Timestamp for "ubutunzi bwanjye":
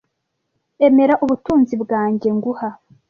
1.23-2.27